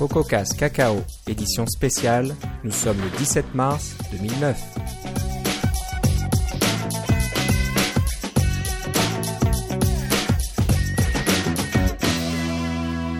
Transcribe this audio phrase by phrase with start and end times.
[0.00, 2.34] CocoCast Cacao, édition spéciale.
[2.64, 4.58] Nous sommes le 17 mars 2009.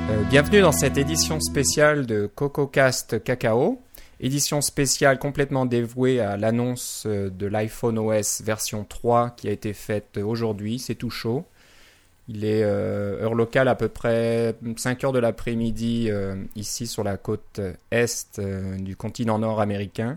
[0.08, 3.82] Euh, bienvenue dans cette édition spéciale de CocoCast Cacao.
[4.18, 9.74] Édition spéciale complètement dévouée à l'annonce euh, de l'iPhone OS version 3 qui a été
[9.74, 10.78] faite aujourd'hui.
[10.78, 11.44] C'est tout chaud.
[12.32, 17.02] Il est euh, heure locale à peu près 5 heures de l'après-midi euh, ici sur
[17.02, 20.16] la côte est euh, du continent nord-américain.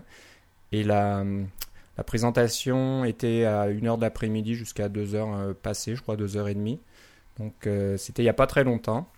[0.70, 1.24] Et la,
[1.98, 6.36] la, présentation était à 1 heure de l'après-midi jusqu'à 2 heures passées, je crois 2
[6.36, 6.78] heures et demie.
[7.40, 9.08] Donc c'était il n'y a pas très longtemps.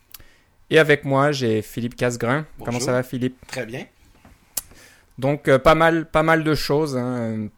[0.71, 2.47] Et avec moi, j'ai Philippe Casgrain.
[2.57, 2.65] Bonjour.
[2.65, 3.37] Comment ça va Philippe?
[3.47, 3.85] Très bien.
[5.19, 7.49] Donc pas, mal, pas mal de choses hein,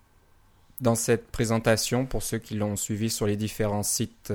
[0.80, 4.32] dans cette présentation pour ceux qui l'ont suivi sur les différents sites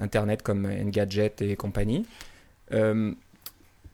[0.00, 2.06] Internet comme Engadget et compagnie.
[2.72, 3.12] Euh,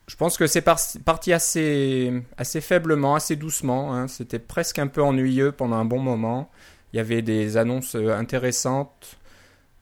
[0.06, 3.94] je pense que c'est par parti assez, assez faiblement, assez doucement.
[3.94, 4.08] Hein.
[4.08, 6.50] C'était presque un peu ennuyeux pendant un bon moment.
[6.92, 9.18] Il y avait des annonces intéressantes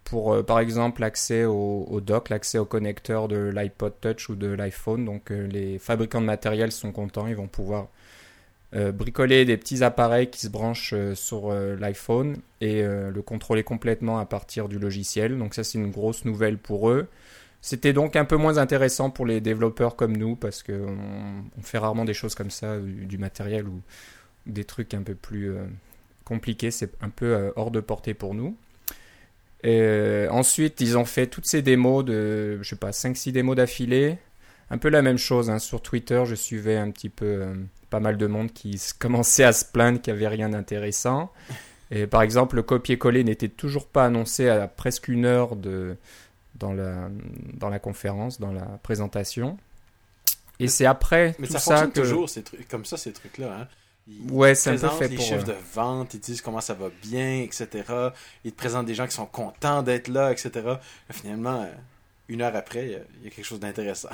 [0.05, 4.37] pour, euh, par exemple, l'accès au, au, dock, l'accès au connecteur de l'iPod Touch ou
[4.37, 5.05] de l'iPhone.
[5.05, 7.27] Donc, euh, les fabricants de matériel sont contents.
[7.27, 7.89] Ils vont pouvoir
[8.75, 13.63] euh, bricoler des petits appareils qui se branchent euh, sur euh, l'iPhone et le contrôler
[13.63, 15.37] complètement à partir du logiciel.
[15.37, 17.09] Donc ça c'est une grosse nouvelle pour eux.
[17.61, 20.97] C'était donc un peu moins intéressant pour les développeurs comme nous parce qu'on
[21.59, 23.83] on fait rarement des choses comme ça, du, matériel ou
[24.47, 25.55] des trucs un peu plus
[26.25, 26.71] compliqués.
[26.71, 28.57] C'est un peu hors de portée pour nous.
[30.31, 34.17] Ensuite, ils ont fait toutes ces démos de, je sais pas, 5-6 démos d'affilée.
[34.71, 35.51] Un peu la même chose.
[35.51, 35.59] Hein.
[35.59, 37.55] Sur Twitter, je suivais un petit peu euh,
[37.91, 41.33] pas mal de monde qui commençait à se plaindre qu'il n'y avait rien d'intéressant.
[41.91, 45.97] Et par exemple, le copier-coller n'était toujours pas annoncé à presque une heure de,
[46.57, 47.09] dans, la,
[47.55, 49.59] dans la conférence, dans la présentation.
[50.61, 52.01] Et c'est après Mais tout ça ça que...
[52.01, 53.61] toujours, ces trucs, comme ça, ces trucs-là.
[53.61, 53.69] Hein?
[54.07, 55.25] Ils Ouais, c'est un peu fait les pour...
[55.25, 57.85] chiffres euh, de vente, ils disent comment ça va bien, etc.
[58.45, 60.51] Ils te présentent des gens qui sont contents d'être là, etc.
[60.65, 61.73] Mais finalement, euh,
[62.29, 64.11] une heure après, il y a quelque chose d'intéressant.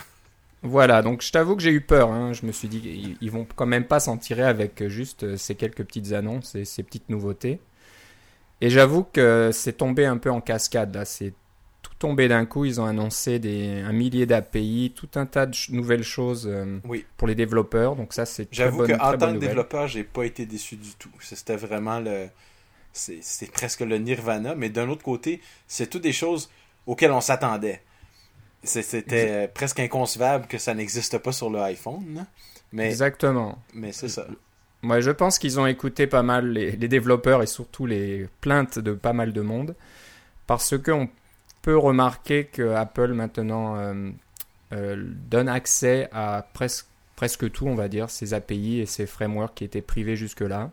[0.62, 2.12] Voilà, donc je t'avoue que j'ai eu peur.
[2.12, 2.32] hein.
[2.32, 5.37] Je me suis dit qu'ils ils vont quand même pas s'en tirer avec juste euh,
[5.37, 7.60] ces quelques petites annonces et ces petites nouveautés.
[8.60, 11.06] Et j'avoue que c'est tombé un peu en cascade là.
[11.06, 11.32] C'est
[11.82, 12.66] tout tombé d'un coup.
[12.66, 17.06] Ils ont annoncé des, un millier d'API, tout un tas de nouvelles choses euh, Oui.
[17.16, 17.97] pour les développeurs.
[17.97, 21.09] Donc ça, c'est J'avoue qu'en très tant que développeur, j'ai pas été déçu du tout.
[21.20, 22.26] C'était vraiment le.
[22.93, 26.50] C'est presque le nirvana, mais d'un autre côté, c'est toutes des choses
[26.87, 27.81] auxquelles on s'attendait.
[28.62, 32.26] C'était euh, presque inconcevable que ça n'existe pas sur le iPhone.
[32.72, 33.59] Mais, Exactement.
[33.75, 34.26] mais c'est ça.
[34.82, 38.78] Moi, je pense qu'ils ont écouté pas mal les, les développeurs et surtout les plaintes
[38.78, 39.75] de pas mal de monde.
[40.47, 41.09] Parce qu'on
[41.62, 44.10] peut remarquer que Apple maintenant euh,
[44.72, 49.54] euh, donne accès à presque, presque tout, on va dire, ses API et ses frameworks
[49.54, 50.70] qui étaient privés jusque-là.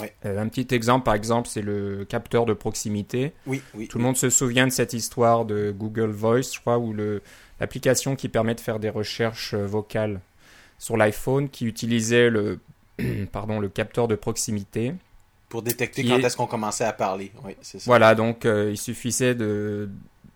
[0.00, 0.12] Ouais.
[0.26, 3.32] Euh, un petit exemple, par exemple, c'est le capteur de proximité.
[3.46, 3.86] Oui, oui.
[3.88, 6.94] Tout le monde se souvient de cette histoire de Google Voice, je crois, ou
[7.60, 10.20] l'application qui permet de faire des recherches euh, vocales
[10.78, 12.58] sur l'iPhone qui utilisait le,
[13.32, 14.94] pardon, le capteur de proximité.
[15.48, 17.30] Pour détecter quand est- est-ce qu'on commençait à parler.
[17.44, 17.78] Oui, ça.
[17.86, 19.88] Voilà, donc euh, il suffisait de,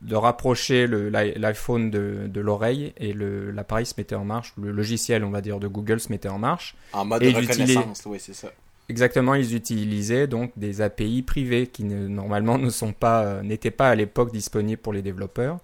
[0.03, 5.31] de rapprocher l'iPhone de, de l'oreille et l'appareil se mettait en marche, le logiciel, on
[5.31, 6.77] va dire, de Google se mettait en marche.
[6.93, 8.53] En mode Et reconnaissance, oui, c'est ça.
[8.89, 13.91] Exactement, ils utilisaient donc des API privées qui normalement ne sont pas, euh, n'étaient pas
[13.91, 15.59] à l'époque disponibles pour les développeurs.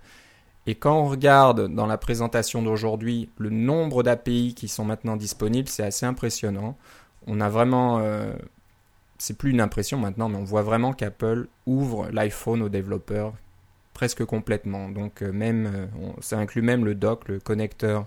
[0.66, 5.68] Et quand on regarde dans la présentation d'aujourd'hui le nombre d'API qui sont maintenant disponibles,
[5.68, 6.76] c'est assez impressionnant.
[7.26, 8.34] On a vraiment, euh,
[9.18, 13.34] c'est plus une impression maintenant, mais on voit vraiment qu'Apple ouvre l'iPhone aux développeurs
[13.94, 14.90] presque complètement.
[14.90, 18.06] Donc euh, même, on- ça inclut même le dock, le connecteur,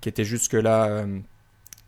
[0.00, 1.04] qui était jusque là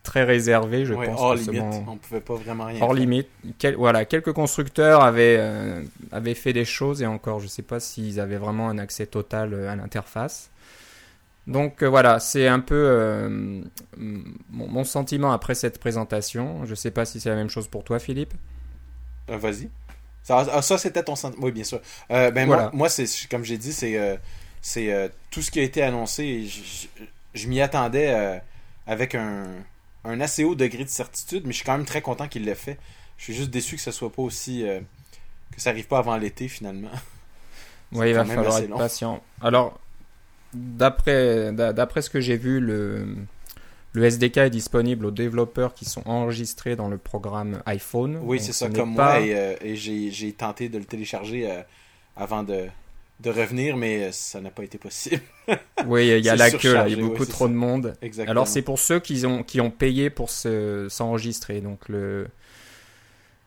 [0.03, 1.21] très réservé, je Ouais, pense.
[1.21, 2.99] hors limite, seulement- on pouvait pas vraiment rien Hors faire.
[3.01, 3.29] limite.
[3.59, 7.63] Quel- voilà, quelques constructeurs avaient, euh, avaient fait des choses et encore, je ne sais
[7.63, 10.51] pas s'ils avaient vraiment un accès total euh, à l'interface.
[11.47, 13.63] Donc euh, voilà, c'est un peu euh,
[13.97, 16.65] mon, mon sentiment après cette présentation.
[16.65, 18.35] Je ne sais pas si c'est la même chose pour toi, Philippe.
[19.29, 19.69] Vas-y.
[20.25, 21.45] Ça, ah, ça, c'était ton sentiment.
[21.47, 21.81] Oui, bien sûr.
[22.09, 22.63] Ben Voilà.
[22.65, 24.21] moi, moi c'est comme j'ai dit, c'est
[24.61, 26.23] c'est tout ce qui a été annoncé.
[26.25, 28.41] et Je, je- je m'y attendais
[28.87, 29.47] avec un,
[30.05, 32.55] un assez haut degré de certitude, mais je suis quand même très content qu'il l'ait
[32.55, 32.79] fait.
[33.19, 34.81] Je suis juste déçu que ça soit pas aussi euh,
[35.55, 36.91] que ça arrive pas avant l'été finalement.
[37.95, 38.79] Oui, il va falloir être long.
[38.79, 39.23] patient.
[39.43, 39.79] Alors,
[40.55, 43.07] d'après d'a- d'après ce que j'ai vu, le,
[43.93, 48.19] le SDK est disponible aux développeurs qui sont enregistrés dans le programme iPhone.
[48.23, 51.51] Oui, c'est ce ça comme pas- moi et, euh, et j'ai tenté de le télécharger
[51.51, 51.63] euh,
[52.17, 52.67] avant de
[53.23, 55.23] de revenir, mais ça n'a pas été possible.
[55.87, 57.95] oui, il y a la queue, il y a beaucoup trop de monde.
[58.03, 58.31] Exactement.
[58.31, 61.61] Alors c'est pour ceux qui ont, qui ont payé pour s'enregistrer.
[61.61, 62.27] Donc le,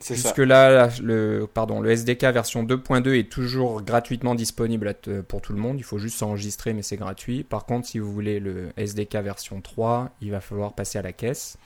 [0.01, 4.93] Jusque là, le, pardon, le SDK version 2.2 est toujours gratuitement disponible
[5.27, 5.79] pour tout le monde.
[5.79, 7.43] Il faut juste s'enregistrer, mais c'est gratuit.
[7.43, 11.13] Par contre, si vous voulez le SDK version 3, il va falloir passer à la
[11.13, 11.57] caisse.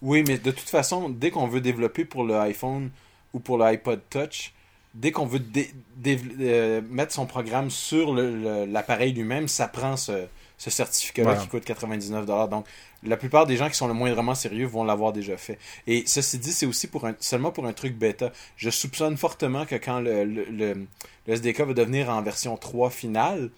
[0.00, 2.90] Oui, mais de toute façon, dès qu'on veut développer pour le iPhone
[3.32, 4.54] ou pour l'iPod Touch,
[4.94, 5.42] dès qu'on veut
[6.06, 10.26] euh, mettre son programme sur l'appareil lui-même, ça prend ce,
[10.58, 12.48] certificat-là qui coûte 99$.
[12.48, 12.66] Donc,
[13.02, 15.58] la plupart des gens qui sont le moindrement sérieux vont l'avoir déjà fait.
[15.86, 18.30] Et ceci dit, c'est aussi pour un, seulement pour un truc bêta.
[18.56, 20.86] Je soupçonne fortement que quand le, le,
[21.26, 23.50] SDK va devenir en version 3 finale,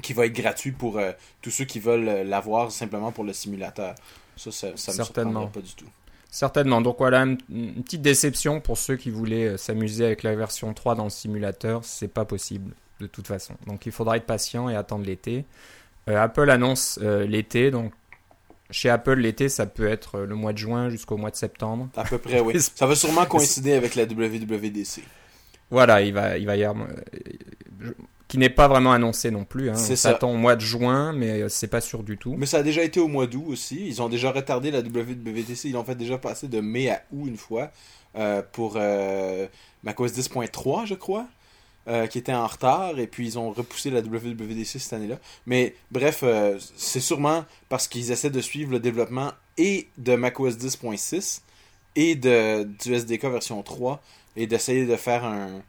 [0.00, 1.12] qui va être gratuit pour euh,
[1.42, 3.94] tous ceux qui veulent l'avoir simplement pour le simulateur.
[4.36, 5.86] Ça, ça, ça me surprendra pas du tout.
[6.32, 6.80] Certainement.
[6.80, 7.36] Donc voilà, une,
[7.84, 11.84] petite déception pour ceux qui voulaient euh, s'amuser avec la version 3 dans le simulateur.
[11.84, 13.54] C'est pas possible de toute façon.
[13.68, 15.44] Donc il faudra être patient et attendre l'été.
[16.08, 17.92] Apple annonce l'été, donc
[18.72, 21.88] chez Apple, l'été, ça peut être le mois de juin jusqu'au mois de septembre.
[21.94, 22.60] À peu près, oui.
[22.74, 25.02] ça va sûrement coïncider avec la WWDC.
[25.70, 26.88] Voilà, il va, il va y avoir.
[28.32, 29.68] Qui n'est pas vraiment annoncé non plus.
[29.68, 29.74] Hein.
[29.76, 32.34] On s'attend au mois de juin, mais c'est pas sûr du tout.
[32.38, 33.86] Mais ça a déjà été au mois d'août aussi.
[33.86, 35.64] Ils ont déjà retardé la WWDC.
[35.64, 37.70] Ils l'ont fait déjà passer de mai à août une fois
[38.16, 39.46] euh, pour euh,
[39.82, 41.26] macOS 10.3, je crois.
[41.88, 45.18] Euh, qui était en retard et puis ils ont repoussé la WWDC cette année-là.
[45.44, 50.54] Mais bref, euh, c'est sûrement parce qu'ils essaient de suivre le développement et de macOS
[50.54, 51.42] 10.6
[51.96, 54.00] et de, du SDK version 3
[54.36, 55.60] et d'essayer de faire un,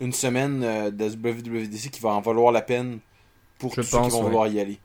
[0.00, 2.98] une semaine euh, de WWDC qui va en valoir la peine
[3.58, 4.78] pour tous ceux qui vont vouloir y aller.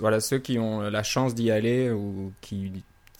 [0.00, 2.72] Voilà, ceux qui ont la chance d'y aller ou qui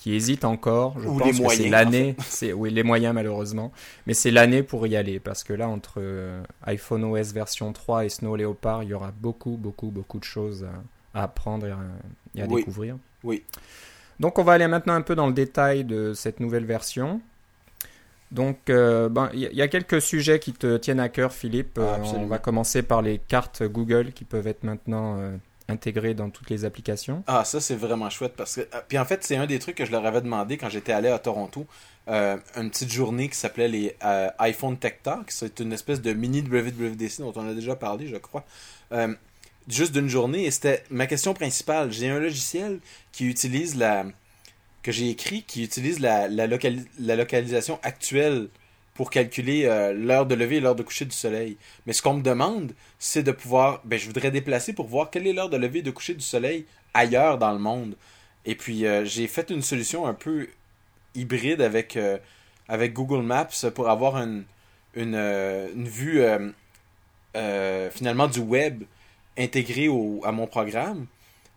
[0.04, 1.00] qui hésitent encore.
[1.00, 2.14] Je pense que c'est l'année.
[2.20, 3.72] C'est oui les moyens malheureusement,
[4.06, 8.04] mais c'est l'année pour y aller parce que là entre euh, iPhone OS version 3
[8.04, 10.66] et Snow Leopard, il y aura beaucoup beaucoup beaucoup de choses
[11.14, 11.66] à, apprendre
[12.34, 12.98] et à, découvrir.
[13.22, 13.44] Oui.
[14.20, 17.22] Donc on va aller maintenant un peu dans le détail de cette nouvelle version.
[18.34, 21.78] Donc, euh, ben, il y, a quelques sujets qui te tiennent à cœur, Philippe.
[21.78, 25.18] Euh, on va commencer par les cartes Google qui peuvent être maintenant
[25.68, 27.22] intégré dans toutes les applications.
[27.26, 28.68] Ah, ça, c'est vraiment chouette parce que.
[28.72, 30.92] Ah, puis en fait, c'est un des trucs que je leur avais demandé quand j'étais
[30.92, 31.66] allé à Toronto.
[32.08, 35.30] Euh, une petite journée qui s'appelait les euh, iPhone Tech Talk.
[35.30, 38.44] C'est une espèce de mini WWDC dont on a déjà parlé, je crois.
[38.92, 39.14] Euh,
[39.68, 40.44] juste d'une journée.
[40.44, 41.92] Et c'était ma question principale.
[41.92, 42.80] J'ai un logiciel
[43.12, 44.04] qui utilise la.
[44.84, 48.48] Que j'ai écrit, qui utilise la, la, la localisation actuelle
[48.92, 51.56] pour calculer euh, l'heure de lever et l'heure de coucher du soleil.
[51.86, 55.26] Mais ce qu'on me demande, c'est de pouvoir, ben, je voudrais déplacer pour voir quelle
[55.26, 57.96] est l'heure de lever et de coucher du soleil ailleurs dans le monde.
[58.44, 60.48] Et puis, euh, j'ai fait une solution un peu
[61.16, 62.18] hybride avec, euh,
[62.68, 64.44] avec Google Maps pour avoir une,
[64.94, 66.22] une, une vue
[67.90, 68.84] finalement du web
[69.36, 71.06] intégrée au, à mon programme.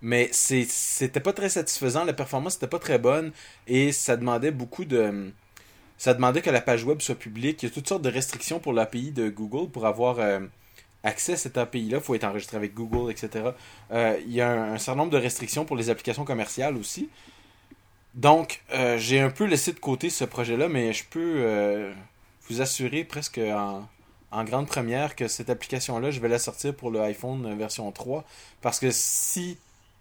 [0.02, 3.32] Mais c'était pas très satisfaisant, la performance n'était pas très bonne
[3.66, 5.32] et ça demandait beaucoup de
[5.98, 7.64] ça demandait que la page web soit publique.
[7.64, 10.40] Il y a toutes sortes de restrictions pour l'API de Google pour avoir euh,
[11.04, 11.98] accès à cette API-là.
[11.98, 13.50] Il faut être enregistré avec Google, etc.
[13.92, 17.10] Euh, il y a un, certain nombre de restrictions pour les applications commerciales aussi.
[18.14, 21.92] Donc, euh, j'ai un peu laissé de côté ce projet-là, mais je peux
[22.50, 23.88] vous assurer presque en,
[24.32, 28.24] en, grande première que cette application-là, je vais la sortir pour le iPhone version 3.
[28.62, 29.58] Parce que si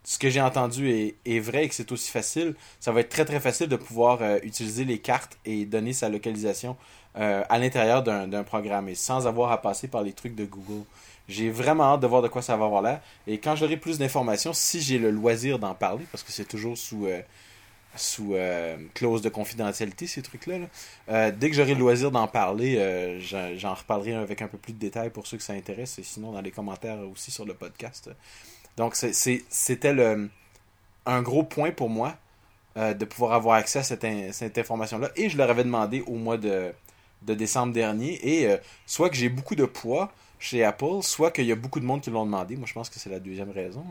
[0.06, 3.25] ce que j'ai entendu est, vrai et que c'est aussi facile, ça va être très
[3.25, 6.76] très facile de pouvoir euh, utiliser les cartes et donner sa localisation
[7.18, 10.84] euh, à l'intérieur d'un programme et sans avoir à passer par les trucs de Google.
[11.28, 13.00] J'ai vraiment hâte de voir de quoi ça va avoir l'air.
[13.26, 16.78] Et quand j'aurai plus d'informations, si j'ai le loisir d'en parler, parce que c'est toujours
[16.78, 17.20] sous, euh,
[17.96, 18.36] sous
[18.94, 23.18] clause de confidentialité ces trucs-là, dès que j'aurai le loisir d'en parler,
[23.56, 26.30] j'en reparlerai avec un peu plus de détails pour ceux que ça intéresse et sinon
[26.30, 28.08] dans les commentaires aussi sur le podcast.
[28.76, 29.95] Donc, c'était
[31.06, 32.16] un gros point pour moi
[32.76, 35.11] euh, de pouvoir avoir accès à cette, information-là.
[35.16, 36.73] Et je leur avais demandé au mois de,
[37.23, 38.21] décembre dernier.
[38.23, 41.80] Et euh, soit que j'ai beaucoup de poids chez Apple, soit qu'il y a beaucoup
[41.80, 42.54] de monde qui l'ont demandé.
[42.54, 43.83] Moi, je pense que c'est la deuxième raison.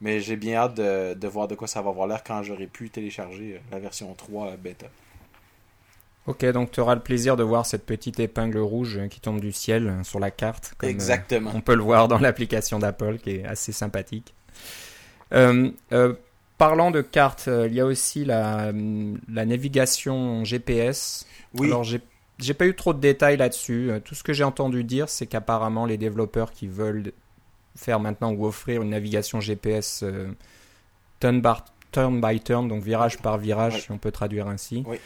[0.00, 2.90] Mais j'ai bien hâte de, voir de quoi ça va avoir l'air quand j'aurai pu
[2.90, 4.86] télécharger euh, la version 3 bêta.
[6.26, 9.52] Ok, donc tu auras le plaisir de voir cette petite épingle rouge qui tombe du
[9.52, 10.74] ciel sur la carte.
[10.78, 11.50] Comme, Exactement.
[11.54, 14.34] on peut le voir dans l'application d'Apple qui est assez sympathique.
[15.34, 16.14] Euh, euh,
[16.56, 18.72] parlant de cartes, euh, il y a aussi la,
[19.28, 21.26] la navigation GPS.
[21.58, 21.66] Oui.
[21.66, 23.90] Alors j'ai pas eu trop de détails là-dessus.
[24.04, 27.12] Tout ce que j'ai entendu dire, c'est qu'apparemment les développeurs qui veulent
[27.76, 30.04] faire maintenant ou offrir une navigation GPS
[31.20, 31.42] turn,
[31.92, 34.84] turn by turn, donc virage par virage, si on peut traduire ainsi.
[34.86, 34.98] Oui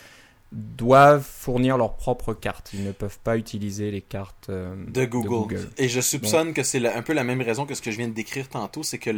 [0.52, 2.70] doivent fournir leurs propres cartes.
[2.72, 5.68] Ils ne peuvent pas utiliser les cartes euh, de, Google.
[5.76, 8.08] Et je soupçonne que c'est un peu la même raison que ce que je viens
[8.08, 9.10] de décrire tantôt, c'est que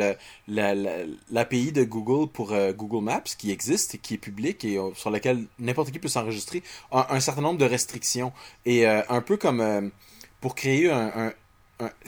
[0.49, 4.91] l'API de Google pour euh, Google Maps, qui existe et qui est public et euh,
[4.95, 8.33] sur laquelle n'importe qui peut s'enregistrer, a un certain nombre de restrictions.
[8.67, 9.91] Et un peu comme
[10.41, 11.33] pour créer un,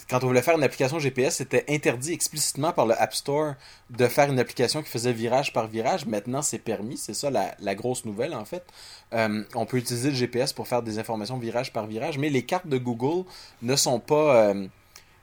[0.08, 3.54] quand on voulait faire une application GPS, c'était interdit explicitement par le App Store
[3.90, 6.06] de faire une application qui faisait virage par virage.
[6.06, 6.96] Maintenant, c'est permis.
[6.96, 8.64] C'est ça la, grosse nouvelle, en fait.
[9.12, 12.42] Euh, on peut utiliser le GPS pour faire des informations virage par virage, mais les
[12.44, 13.24] cartes de Google
[13.62, 14.66] ne sont pas euh,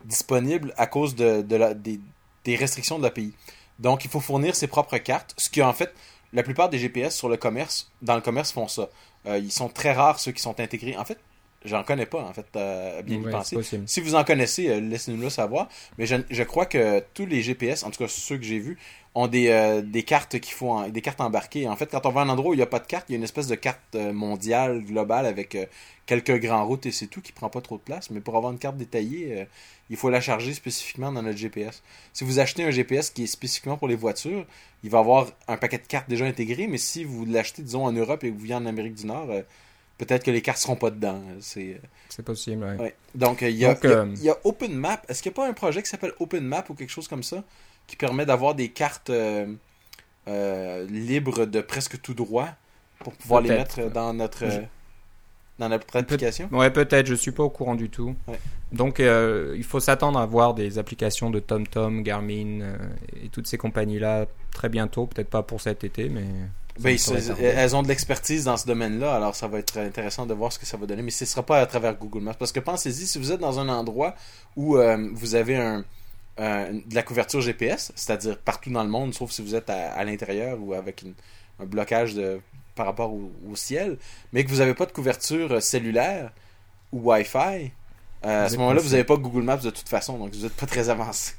[0.05, 3.33] disponibles à cause de, des, restrictions de l'API.
[3.79, 5.93] Donc, il faut fournir ses propres cartes, ce qui, en fait,
[6.33, 8.89] la plupart des GPS sur le commerce, dans le commerce, font ça.
[9.25, 10.95] Euh, ils sont très rares ceux qui sont intégrés.
[10.97, 11.19] En fait,
[11.65, 13.57] J'en connais pas, en fait, euh, bien y penser.
[13.85, 15.67] Si vous en connaissez, euh, laissez-nous le savoir.
[15.97, 18.77] Mais je, je, crois que tous les GPS, en tout cas ceux que j'ai vus,
[19.13, 21.67] ont des, euh, des cartes qui font des cartes embarquées.
[21.67, 23.07] En fait, quand on va à un endroit où il n'y a pas de carte,
[23.09, 25.57] il y a une espèce de carte mondiale, globale, avec
[26.05, 28.09] quelques grandes routes et c'est tout, qui prend pas trop de place.
[28.09, 29.45] Mais pour avoir une carte détaillée,
[29.89, 31.83] il faut la charger spécifiquement dans notre GPS.
[32.13, 34.45] Si vous achetez un GPS qui est spécifiquement pour les voitures,
[34.85, 37.91] il va avoir un paquet de cartes déjà intégré, mais si vous l'achetez, disons, en
[37.91, 39.29] Europe et que vous venez en Amérique du Nord
[39.99, 41.21] peut-être que les cartes seront pas dedans.
[41.39, 41.79] C'est
[42.25, 42.89] possible, oui.
[43.13, 45.05] Donc, il y, a, euh, y, a OpenMap.
[45.07, 47.43] Est-ce qu'il n'y a pas un projet qui s'appelle OpenMap ou quelque chose comme ça
[47.85, 49.47] qui permet d'avoir des cartes euh,
[50.27, 52.49] euh, libres de presque tout droit
[52.99, 54.45] pour pouvoir les mettre dans notre,
[55.59, 56.47] dans notre application?
[56.47, 57.05] Peut Ouais, peut-être.
[57.05, 58.15] Je suis pas au courant du tout.
[58.71, 62.61] Donc, il faut s'attendre à voir des applications de TomTom, Garmin
[63.21, 65.07] et toutes ces compagnies-là très bientôt.
[65.07, 66.25] Peut-être pas pour cet été, mais
[66.79, 66.97] ben,
[67.41, 70.59] elles ont de l'expertise dans ce domaine-là, alors ça va être intéressant de voir ce
[70.59, 71.01] que ça va donner.
[71.01, 72.33] Mais ce ne sera pas à travers Google Maps.
[72.33, 74.15] Parce que pensez-y, si vous êtes dans un endroit
[74.55, 75.83] où euh, vous avez un,
[76.37, 80.57] de la couverture GPS, c'est-à-dire partout dans le monde, sauf si vous êtes à, l'intérieur
[80.61, 81.03] ou avec
[81.59, 82.39] un blocage de,
[82.75, 83.97] par rapport au, ciel,
[84.31, 86.31] mais que vous n'avez pas de couverture euh, cellulaire
[86.93, 87.71] ou Wi-Fi,
[88.25, 90.55] euh, à ce moment-là, vous n'avez pas Google Maps de toute façon, donc vous n'êtes
[90.55, 91.33] pas très avancé.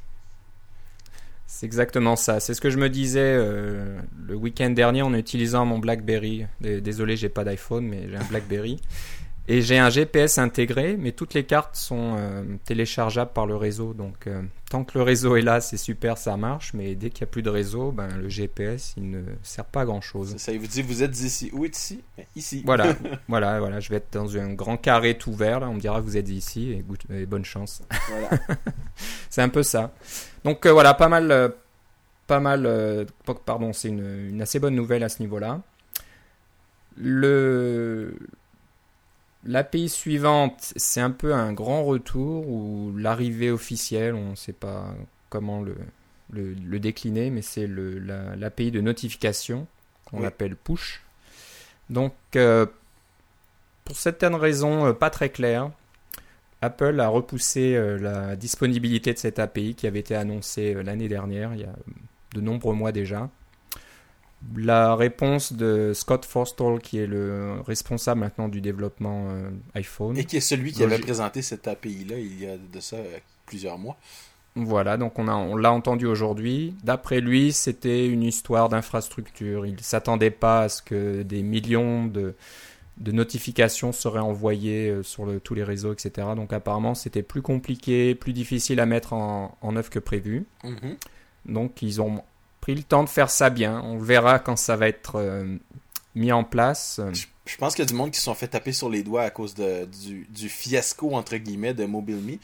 [1.52, 2.38] C'est exactement ça.
[2.38, 6.46] C'est ce que je me disais euh, le week-end dernier en utilisant mon BlackBerry.
[6.60, 8.80] Désolé, j'ai pas d'iPhone, mais j'ai un BlackBerry.
[9.48, 13.94] Et j'ai un GPS intégré, mais toutes les cartes sont euh, téléchargeables par le réseau.
[13.94, 16.72] Donc, euh, tant que le réseau est là, c'est super, ça marche.
[16.74, 19.80] Mais dès qu'il n'y a plus de réseau, ben, le GPS, il ne sert pas
[19.80, 20.36] à grand chose.
[20.36, 21.50] Ça, il vous dit, vous êtes ici.
[21.52, 22.00] Où est ici
[22.36, 22.62] Ici.
[22.64, 22.94] Voilà,
[23.28, 23.80] voilà, voilà.
[23.80, 25.58] Je vais être dans un grand carré tout vert.
[25.58, 25.68] Là.
[25.68, 27.82] On me dira, vous êtes ici et, bonne chance.
[28.08, 28.30] Voilà.
[29.30, 29.92] c'est un peu ça.
[30.44, 31.54] Donc, euh, voilà, pas mal.
[32.28, 33.06] pas mal.
[33.44, 35.60] pardon, c'est une, une assez bonne nouvelle à ce niveau-là.
[36.96, 38.14] Le
[39.44, 44.94] L'API suivante, c'est un peu un grand retour ou l'arrivée officielle, on ne sait pas
[45.30, 45.76] comment le,
[46.30, 49.66] le, décliner, mais c'est l'API de notification
[50.04, 51.02] qu'on appelle push.
[51.88, 52.66] Donc, euh,
[53.84, 55.70] pour certaines raisons euh, pas très claires,
[56.62, 61.54] Apple a repoussé euh, la disponibilité de cette API qui avait été annoncée l'année dernière,
[61.54, 61.74] il y a
[62.34, 63.30] de nombreux mois déjà
[64.56, 70.16] la réponse de Scott Forstall, qui est le responsable maintenant du développement euh, iPhone.
[70.16, 73.18] Et qui est celui qui avait présenté cette API-là il y a de ça euh,
[73.46, 73.96] plusieurs mois.
[74.56, 76.74] Voilà, donc on, on l'a entendu aujourd'hui.
[76.82, 79.64] D'après lui, c'était une histoire d'infrastructure.
[79.64, 82.34] Il ne s'attendait pas à ce que des millions de,
[82.96, 86.28] de notifications seraient envoyées euh, sur tous les réseaux, etc.
[86.34, 90.46] Donc apparemment, c'était plus compliqué, plus difficile à mettre en, en œuvre que prévu.
[90.64, 90.96] Mhm.
[91.46, 92.22] Donc ils ont
[92.60, 93.80] pris le temps de faire ça bien.
[93.84, 95.56] On verra quand ça va être euh,
[96.14, 97.00] mis en place.
[97.46, 99.22] Je, pense qu'il y a du monde qui se sont fait taper sur les doigts
[99.22, 99.88] à cause de,
[100.28, 102.38] du, fiasco, entre guillemets, de MobileMe.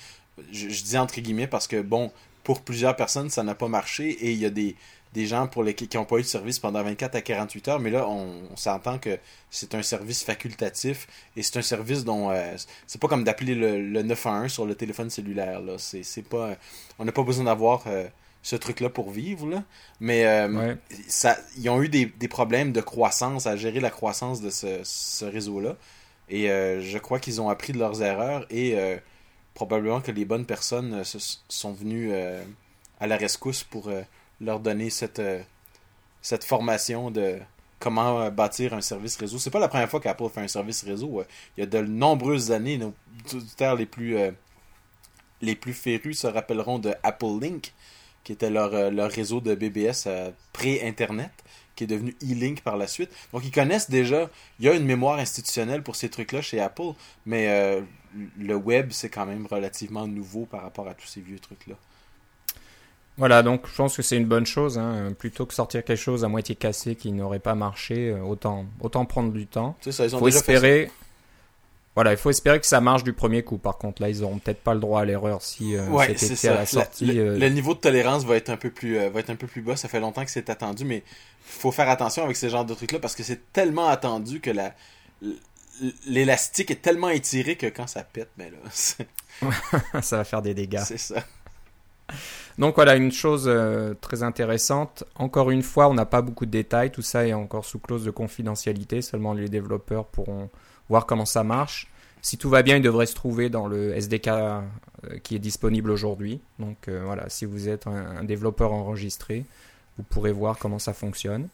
[0.52, 2.10] Je, je dis entre guillemets parce que, bon,
[2.46, 4.76] pour plusieurs personnes, ça n'a pas marché et il y a des,
[5.16, 7.90] gens pour les, qui n'ont pas eu de service pendant 24 à 48 heures, mais
[7.90, 9.18] là, on, s'entend que
[9.50, 12.54] c'est un service facultatif et c'est un service dont euh,
[12.86, 15.60] c'est pas comme d'appeler le, le 911 sur le téléphone cellulaire.
[15.60, 15.74] Là.
[15.78, 16.54] C'est, pas,
[17.00, 18.06] on n'a pas besoin d'avoir euh,
[18.46, 19.48] ce truc-là pour vivre.
[19.48, 19.64] Là.
[19.98, 20.76] Mais euh,
[21.08, 25.74] ça, ils ont eu des, problèmes de croissance, à gérer la croissance de ce, réseau-là.
[26.28, 28.98] Et euh, je crois qu'ils ont appris de leurs erreurs et euh,
[29.54, 31.02] probablement que les bonnes personnes
[31.48, 32.12] sont venues
[33.00, 33.90] à la rescousse pour
[34.40, 35.22] leur donner cette,
[36.22, 37.40] cette formation de
[37.80, 39.38] comment bâtir un service réseau.
[39.38, 41.24] C'est pas la première fois qu'Apple fait un service réseau.
[41.56, 42.94] Il y a de nombreuses années, nos
[43.32, 44.16] auditeurs les plus,
[45.40, 47.72] les plus férus se rappelleront de Apple Link,
[48.26, 51.30] qui était leur, euh, leur réseau de BBS euh, pré-Internet,
[51.76, 53.08] qui est devenu e-Link par la suite.
[53.32, 54.28] Donc ils connaissent déjà,
[54.58, 56.90] il y a une mémoire institutionnelle pour ces trucs-là chez Apple,
[57.24, 57.82] mais euh,
[58.36, 61.76] le web, c'est quand même relativement nouveau par rapport à tous ces vieux trucs-là.
[63.16, 64.76] Voilà, donc je pense que c'est une bonne chose.
[64.76, 65.12] Hein.
[65.16, 69.32] Plutôt que sortir quelque chose à moitié cassé qui n'aurait pas marché, autant, autant prendre
[69.32, 69.76] du temps.
[69.82, 70.92] C'est ça, ils ont faut déjà fait ça.
[71.96, 73.56] Voilà, il faut espérer que ça marche du premier coup.
[73.56, 76.36] Par contre, là, ils auront peut-être pas le droit à l'erreur si euh, Ouais, c'est
[76.36, 76.52] ça.
[76.52, 77.06] à la sortie.
[77.06, 79.36] le, euh, le niveau de tolérance va être un peu plus euh, va être un
[79.36, 79.76] peu plus bas.
[79.76, 81.02] Ça fait longtemps que c'est attendu, mais
[81.42, 84.50] faut faire attention avec ce genre de trucs là parce que c'est tellement attendu que
[84.50, 84.74] la
[86.06, 88.58] l'élastique est tellement étiré que quand ça pète, mais là,
[90.02, 90.82] ça va faire des dégâts.
[90.84, 91.24] c'est ça.
[92.58, 95.04] Donc voilà, une chose euh, très intéressante.
[95.14, 96.90] Encore une fois, on n'a pas beaucoup de détails.
[96.90, 99.02] Tout ça est encore sous clause de confidentialité.
[99.02, 100.48] Seulement les développeurs pourront
[100.88, 101.88] voir comment ça marche.
[102.22, 104.60] Si tout va bien, il devrait se trouver dans le SDK euh,
[105.22, 106.40] qui est disponible aujourd'hui.
[106.58, 109.44] Donc euh, voilà, si vous êtes un, un développeur enregistré,
[109.96, 111.48] vous pourrez voir comment ça fonctionne.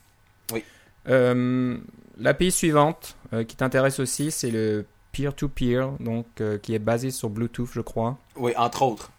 [0.53, 0.65] Oui.
[1.09, 1.77] Euh,
[2.19, 6.27] L'API suivante euh, qui t'intéresse aussi, c'est le peer-to-peer, donc
[6.63, 8.17] qui est basé sur Bluetooth, je crois.
[8.37, 9.11] Oui, entre autres.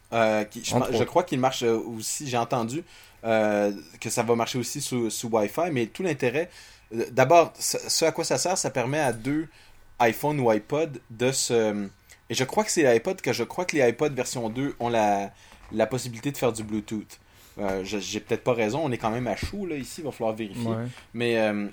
[0.50, 1.04] Qui- je, Entre je autres.
[1.06, 2.82] crois qu'il marche aussi, j'ai entendu
[3.22, 6.50] que ça va marcher aussi sous, sous Wi-Fi, mais tout l'intérêt,
[7.12, 9.46] d'abord, ce à quoi ça sert, ça permet à deux
[9.98, 11.86] iPhone ou iPod de se...
[12.30, 14.88] Et je crois que c'est l'iPod, que je crois que les iPod version 2 ont
[14.88, 15.32] la,
[15.72, 17.20] la possibilité de faire du Bluetooth.
[17.58, 20.10] Euh, j'ai peut-être pas raison, on est quand même à chaud là ici, il va
[20.10, 20.66] falloir vérifier.
[20.70, 20.86] Ouais.
[21.12, 21.68] Mais euh,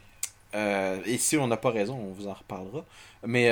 [0.53, 2.85] euh, et si on n'a pas raison, on vous en reparlera.
[3.25, 3.49] Mais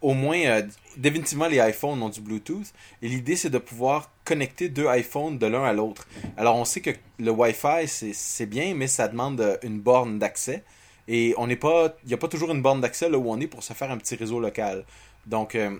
[0.00, 0.62] au moins,
[0.96, 2.66] définitivement, les iPhones ont du Bluetooth.
[3.02, 6.06] Et l'idée, c'est de pouvoir connecter deux iPhones de l'un à l'autre.
[6.36, 10.62] Alors, on sait que le Wi-Fi, c'est- bien, mais ça demande une borne d'accès.
[11.08, 13.40] Et on n'est pas, il n'y a pas toujours une borne d'accès là où on
[13.40, 14.84] est pour se faire un petit réseau local.
[15.26, 15.74] Donc, euh,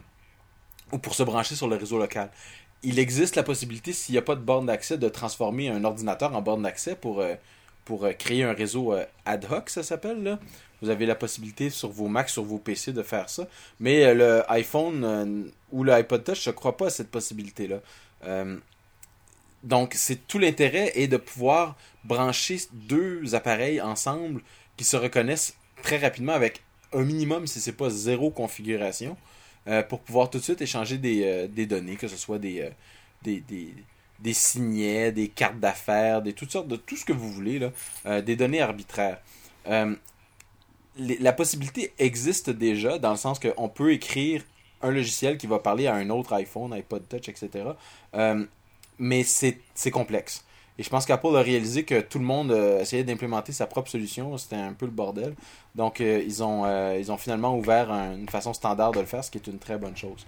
[0.90, 2.30] ou pour se brancher sur le réseau local.
[2.82, 6.34] Il existe la possibilité, s'il n'y a pas de borne d'accès, de transformer un ordinateur
[6.34, 7.34] en borne d'accès pour, euh,
[7.84, 8.94] pour euh, créer un réseau
[9.26, 10.38] ad hoc, ça s'appelle.
[10.80, 13.46] Vous avez la possibilité sur vos Macs, sur vos PC de faire ça.
[13.80, 17.80] Mais le iPhone ou le iPod Touch, je ne crois pas à cette possibilité-là.
[19.64, 24.40] Donc, c'est tout l'intérêt est de pouvoir brancher deux appareils ensemble
[24.78, 26.62] qui se reconnaissent très rapidement avec
[26.94, 29.16] un minimum, si c'est pas zéro configuration,
[29.66, 32.62] euh, pour pouvoir tout de suite échanger des, euh, des données, que ce soit des,
[32.62, 32.70] euh,
[33.22, 33.74] des, des,
[34.20, 38.22] des signets, des cartes d'affaires, des toutes sortes de tout ce que vous voulez, là,
[38.22, 39.20] des données arbitraires.
[39.66, 44.42] La possibilité existe déjà dans le sens qu'on peut écrire
[44.82, 47.66] un logiciel qui va parler à un autre iPhone, iPod Touch, etc.
[48.98, 50.44] Mais c'est complexe.
[50.78, 53.90] Et je pense qu'Apple a réalisé que tout le monde euh, essayait d'implémenter sa propre
[53.90, 54.38] solution.
[54.38, 55.34] C'était un peu le bordel.
[55.74, 59.06] Donc, euh, ils, ont, euh, ils ont finalement ouvert un- une façon standard de le
[59.06, 60.24] faire, ce qui est une très bonne chose.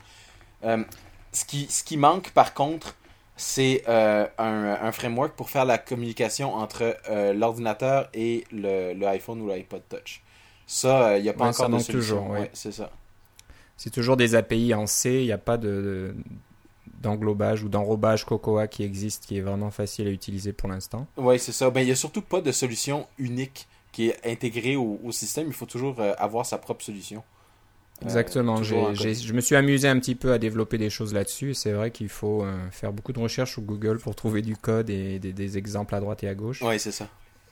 [1.32, 2.96] Ce, qui, ce qui manque, par contre,
[3.36, 6.96] c'est un, un framework pour faire la communication entre
[7.34, 10.22] l'ordinateur et le, le iPhone ou l'iPod Touch.
[10.66, 12.16] Ça, il n'y a pas Ouais, ça encore de solution.
[12.16, 12.40] toujours, ouais.
[12.40, 12.90] Ouais, c'est ça.
[13.76, 16.14] C'est toujours des API en C, il n'y a pas de, de-
[17.00, 21.06] d'englobage ou d'enrobage Cocoa qui existe, qui est vraiment facile à utiliser pour l'instant.
[21.16, 21.70] Oui, c'est ça.
[21.70, 25.46] Ben, il n'y a surtout pas de solution unique qui est intégrée au, au système.
[25.48, 27.22] Il faut toujours euh, avoir sa propre solution.
[28.02, 31.52] Euh, Exactement, j'ai- je me suis amusé un petit peu à développer des choses là-dessus,
[31.52, 34.88] c'est vrai qu'il faut euh, faire beaucoup de recherches sur Google pour trouver du code
[34.88, 36.62] et des, des exemples à droite et à gauche.
[36.62, 37.08] Oui, c'est ça.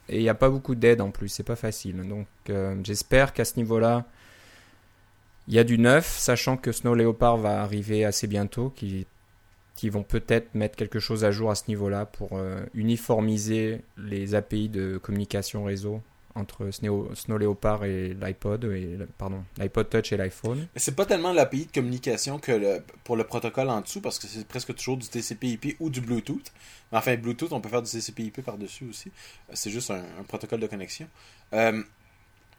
[0.08, 1.96] Et il n'y a pas beaucoup d'aide en plus, c'est pas facile.
[2.08, 4.06] Donc euh, j'espère qu'à ce niveau-là,
[5.48, 9.06] il y a du neuf, sachant que Snow Leopard va arriver assez bientôt, qui,
[9.78, 14.34] qui vont peut-être mettre quelque chose à jour à ce niveau-là pour euh, uniformiser les
[14.34, 16.02] API de communication réseau
[16.34, 20.66] entre Snow, Leopard et l'iPod, et, pardon, l'iPod Touch et l'iPhone.
[20.74, 24.26] Mais c'est pas tellement l'API de communication que pour le protocole en dessous, parce que
[24.26, 26.52] c'est presque toujours du TCP/IP ou du Bluetooth.
[26.90, 29.12] Mais enfin, Bluetooth, on peut faire du TCP/IP par-dessus aussi.
[29.52, 31.06] C'est juste un, un protocole de connexion.
[31.52, 31.84] Euh,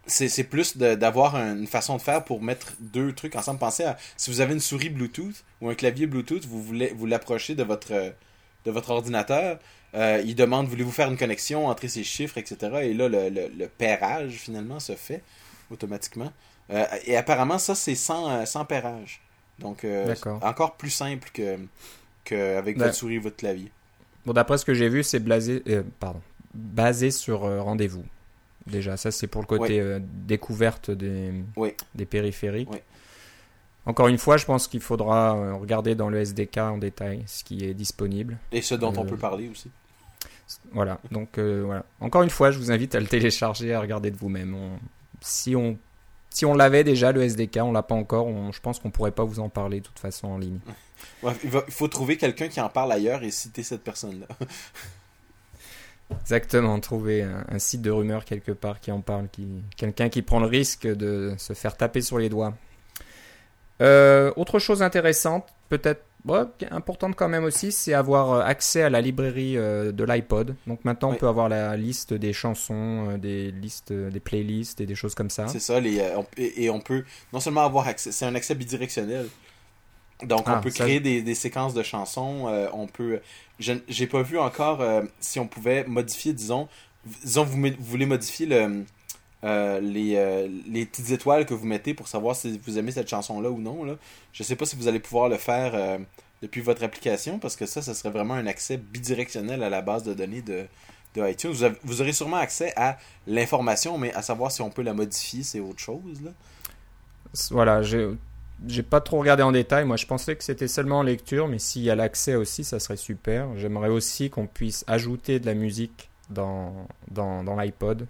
[0.09, 3.59] c'est c'est plus de- d'avoir une façon de faire pour mettre deux trucs ensemble.
[3.59, 7.05] Pensez à si vous avez une souris Bluetooth ou un clavier Bluetooth, vous voulez vous
[7.05, 7.93] l'approchez de votre
[8.65, 9.59] de votre ordinateur.
[9.95, 12.57] euh, il demande voulez-vous faire une connexion, entrer ces chiffres, etc.
[12.83, 15.23] Et là, le, le, le pairage finalement se fait
[15.71, 16.31] automatiquement.
[16.71, 19.21] Euh, et apparemment, ça c'est sans, euh, sans pairage.
[19.57, 21.57] Donc, euh, encore plus simple que,
[22.25, 22.83] que avec Ouais.
[22.85, 23.71] votre souris et votre clavier.
[24.25, 26.21] Bon, d'après ce que j'ai vu, c'est blasé, euh, pardon,
[26.53, 28.03] basé sur rendez-vous.
[28.71, 31.31] Déjà, ça c'est pour le côté euh, découverte des,
[32.09, 32.69] périphériques.
[32.71, 32.79] Oui.
[33.85, 37.43] Encore une fois, je pense qu'il faudra euh, regarder dans le SDK en détail ce
[37.43, 38.37] qui est disponible.
[38.51, 39.71] Et ce dont on Euh, peut parler aussi.
[40.71, 40.99] Voilà.
[41.11, 41.85] Donc euh, voilà.
[41.99, 44.55] Encore une fois, je vous invite à le télécharger, à regarder de vous-même.
[45.21, 45.77] Si on
[46.31, 48.27] si on l'avait déjà le SDK, on l'a pas encore.
[48.27, 50.59] on- Je pense qu'on pourrait pas vous en parler de toute façon en ligne.
[51.23, 54.27] Ouais, il faut trouver quelqu'un qui en parle ailleurs et citer cette personne-là.
[56.21, 60.21] Exactement, trouver un, un site de rumeurs quelque part qui en parle, qui quelqu'un qui
[60.21, 62.53] prend le risque de se faire taper sur les doigts.
[63.81, 68.89] Euh, autre chose intéressante, peut-être Ouais, importante quand même aussi, c'est avoir euh, accès à
[68.89, 70.53] la librairie euh, de l'iPod.
[70.67, 74.85] Donc maintenant, on peut avoir la liste des chansons, euh, des listes, des playlists et
[74.85, 75.47] des choses comme ça.
[75.47, 78.53] C'est ça, les, on- et, et on peut non seulement avoir accès, c'est un accès
[78.53, 79.27] bidirectionnel.
[80.23, 83.21] Donc on Ah, peut ça, créer des, des séquences de chansons, euh, on peut...
[83.59, 86.67] J'ai pas vu encore euh, si on pouvait modifier, disons,
[87.23, 88.85] disons vous, voulez modifier le,
[89.43, 93.09] euh, les, euh, les petites étoiles que vous mettez pour savoir si vous aimez cette
[93.09, 93.83] chanson-là ou non.
[93.83, 93.95] Là.
[94.33, 95.99] Je sais pas si vous allez pouvoir le faire
[96.41, 100.03] depuis votre application, parce que ça, ça serait vraiment un accès bidirectionnel à la base
[100.03, 100.65] de données de,
[101.15, 101.51] de iTunes.
[101.51, 104.93] Vous, avez- vous aurez sûrement accès à l'information, mais à savoir si on peut la
[104.93, 106.21] modifier, c'est autre chose.
[106.23, 106.31] Là.
[107.51, 107.81] Voilà,
[108.67, 109.85] j'ai pas trop regardé en détail.
[109.85, 112.79] Moi, je pensais que c'était seulement en lecture, mais s'il y a l'accès aussi, ça
[112.79, 113.47] serait super.
[113.57, 116.73] J'aimerais aussi qu'on puisse ajouter de la musique dans,
[117.09, 118.05] dans, dans l'iPod.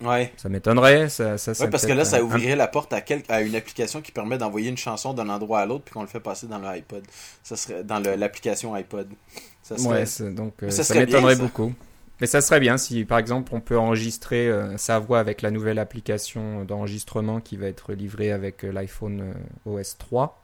[0.00, 0.32] Ouais.
[0.36, 1.08] Ça m'étonnerait.
[1.08, 3.54] Ça, ça, Ouais, parce que là, ça un- ouvrirait la porte à, quel- à une
[3.54, 6.48] application qui permet d'envoyer une chanson d'un endroit à l'autre puis qu'on le fait passer
[6.48, 7.04] dans le iPod.
[7.44, 9.08] Ça serait dans l'application iPod.
[9.62, 10.04] Ça serait...
[10.04, 11.72] Ouais, donc euh, ça, m'étonnerait beaucoup.
[12.22, 15.50] Mais ça serait bien si, par exemple, on peut enregistrer euh, sa voix avec la
[15.50, 19.34] nouvelle application d'enregistrement qui va être livrée avec euh, l'iPhone
[19.66, 20.40] euh, OS 3,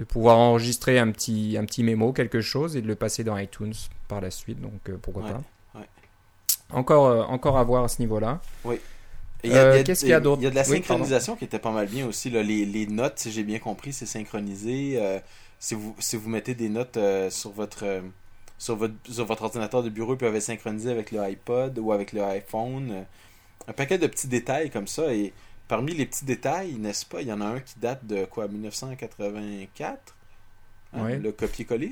[0.00, 3.38] de pouvoir enregistrer un petit, un petit mémo, quelque chose, et de le passer dans
[3.38, 3.72] iTunes
[4.08, 4.60] par la suite.
[4.60, 5.78] Donc euh, pourquoi Ouais, pas.
[5.78, 5.86] ouais.
[6.70, 8.40] Encore, euh, encore à voir à ce niveau-là.
[9.44, 10.40] A- qu'est-ce qu'il y a d'autre?
[10.42, 12.30] Il y a de la Oui, synchronisation qui était pas mal bien aussi.
[12.30, 12.42] Là.
[12.42, 15.00] Les, les notes, si j'ai bien compris, c'est synchronisé.
[15.60, 16.98] Si, vous, si vous mettez des notes
[17.30, 17.84] sur votre
[18.62, 21.90] sur votre sur votre ordinateur de bureau, ils peuvent être synchronisés avec le iPod ou
[21.92, 22.90] avec le iPhone.
[22.92, 23.02] Euh,
[23.66, 25.12] Un paquet de petits détails comme ça.
[25.12, 25.32] Et
[25.66, 28.46] parmi les petits détails, n'est-ce pas, il y en a un qui date de quoi
[28.46, 30.16] 1984
[30.94, 31.18] Hein, Ouais.
[31.18, 31.90] Le copier-coller?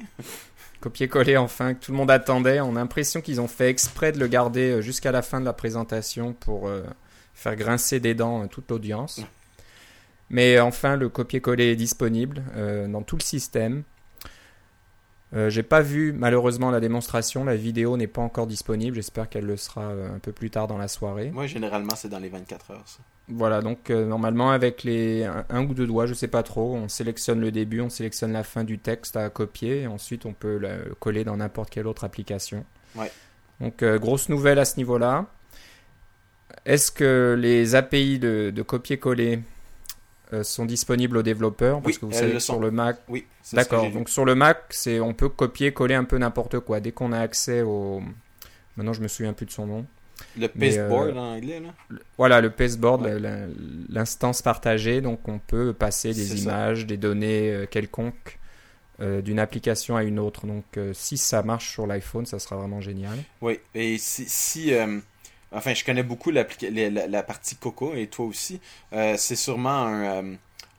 [0.80, 2.61] Copier-coller enfin, que tout le monde attendait.
[2.61, 5.44] On a l'impression qu'ils ont fait exprès de le garder euh, jusqu'à la fin de
[5.46, 6.85] la présentation pour euh,
[7.35, 9.22] faire grincer des dents toute l'audience.
[10.30, 13.83] Mais enfin, le copier-coller est disponible euh, dans tout le système.
[15.32, 18.96] Euh, J'ai pas vu malheureusement la démonstration, la vidéo n'est pas encore disponible.
[18.96, 21.30] J'espère qu'elle le sera euh, un peu plus tard dans la soirée.
[21.30, 22.82] Moi, généralement, c'est dans les 24 heures.
[22.86, 22.98] Ça.
[23.28, 26.74] Voilà, donc euh, normalement avec les un, un ou deux doigts, je sais pas trop,
[26.74, 30.32] on sélectionne le début, on sélectionne la fin du texte à copier, et ensuite on
[30.32, 32.64] peut le coller dans n'importe quelle autre application.
[32.96, 33.10] Ouais.
[33.60, 35.26] Donc euh, grosse nouvelle à ce niveau-là.
[36.66, 39.38] Est-ce que les API de, de copier-coller
[40.42, 43.90] sont disponibles aux développeurs Parce Oui, que vous savez que sur le Mac, Oui, d'accord.
[43.90, 46.80] Donc sur le Mac, c'est on peut copier-coller un peu n'importe quoi.
[46.80, 48.00] Dès qu'on a accès au,
[48.76, 49.86] maintenant je me souviens plus de son nom.
[50.38, 51.70] Le pasteboard euh, en anglais, là?
[52.18, 53.18] Voilà, le pasteboard, Ouais.
[53.88, 56.34] l'instance partagée, donc on peut passer des ça.
[56.34, 58.38] images, des données euh, quelconques
[59.00, 60.46] euh, d'une application à une autre.
[60.46, 63.16] Donc euh, si ça marche sur l'iPhone, ça sera vraiment génial.
[63.40, 64.98] Oui, et si, si euh,
[65.52, 66.44] enfin, je connais beaucoup la,
[67.22, 68.60] partie Coco et toi aussi,
[68.92, 70.34] euh, c'est sûrement un, euh,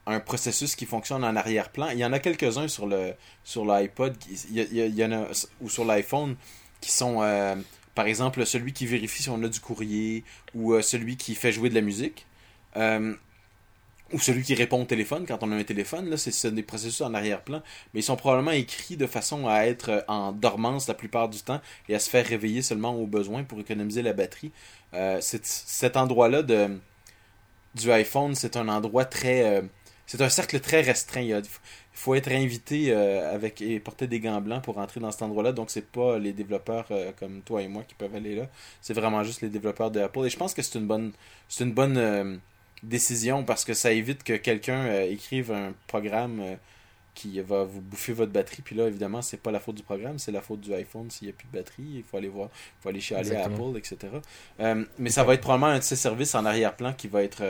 [0.06, 1.90] un processus qui fonctionne en arrière-plan.
[1.90, 4.16] Il y en a quelques-uns sur le sur l'iPod,
[4.50, 6.36] il y, ou sur l'iPhone
[6.80, 7.56] qui sont, euh,
[7.96, 10.24] par exemple, celui qui vérifie si on a du courrier
[10.56, 12.26] ou celui qui fait jouer de la musique.
[14.14, 17.02] Ou celui qui répond au téléphone quand on a un téléphone, là, c'est des processus
[17.02, 17.62] en arrière-plan,
[17.94, 21.40] mais ils sont probablement écrits de façon à être euh, en dormance la plupart du
[21.40, 24.52] temps et à se faire réveiller seulement au besoin pour économiser la batterie.
[24.94, 26.80] Euh, cet endroit-là de
[27.76, 29.62] du iPhone, c'est un endroit très, euh,
[30.06, 31.22] c'est un cercle très restreint.
[31.22, 31.44] Il
[31.94, 35.54] faut être invité avec et porter des gants blancs pour entrer dans cet endroit-là.
[35.54, 38.48] Donc c'est pas les développeurs comme toi et moi qui peuvent aller là.
[38.82, 40.26] C'est vraiment juste les développeurs de Apple.
[40.26, 41.14] Et je pense que c'est une bonne,
[41.48, 42.42] c'est une bonne
[42.84, 46.56] décision parce que ça évite que quelqu'un euh, écrive un programme euh,
[47.14, 48.62] qui va vous bouffer votre batterie.
[48.64, 51.28] Puis là, évidemment, c'est pas la faute du programme, c'est la faute du iPhone s'il
[51.28, 51.84] n'y a plus de batterie.
[51.96, 53.70] Il faut aller voir, il faut aller à Exactement.
[53.70, 53.98] Apple, etc.
[54.60, 57.44] Euh, mais ça va être probablement un de ces services en arrière-plan qui va être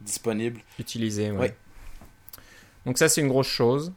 [0.00, 0.60] disponible.
[0.78, 1.38] Utilisé, ouais.
[1.38, 1.56] Ouais.
[2.86, 3.92] Donc ça, c'est une grosse chose.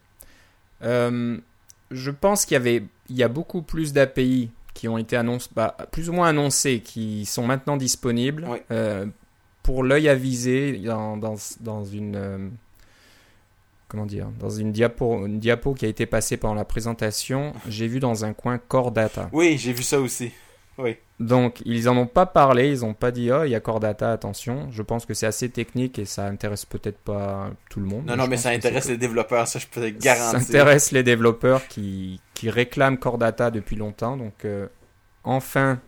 [1.92, 5.50] Je pense qu'il y avait, il y a beaucoup plus d'API qui ont été annoncés,
[5.54, 8.44] bah, plus ou moins annoncés, qui sont maintenant disponibles.
[8.44, 8.64] Ouais.
[8.70, 9.06] Euh,
[9.62, 12.48] pour l'œil avisé, dans, dans, dans une, euh,
[13.88, 17.86] comment dire, dans une diapo, une diapo qui a été passée pendant la présentation, j'ai
[17.86, 19.28] vu dans un coin Core Data.
[19.32, 20.32] Oui, j'ai vu ça aussi.
[20.78, 20.96] Oui.
[21.20, 23.78] Donc, ils en ont pas parlé, ils ont pas dit, oh, il y a Core
[23.78, 24.68] Data, attention.
[24.72, 28.06] Je pense que c'est assez technique et ça intéresse peut-être pas tout le monde.
[28.06, 30.40] Non, non, mais ça intéresse les développeurs, ça je peux te Ça garantir.
[30.40, 34.16] intéresse les développeurs qui, qui réclament Core Data depuis longtemps.
[34.16, 34.66] Donc, euh,
[35.22, 35.78] enfin,